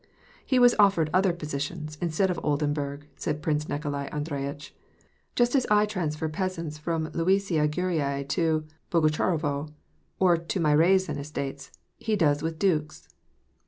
[0.51, 4.71] "He was offered other possessions, instead of Oldenburg," said Prince Nikolai Andreyitch."
[5.35, 9.69] Just as I transfer peasants from Luisiya Gorui to Bogucharovo,
[10.17, 13.09] or to my Riazan estates, he does with dukes."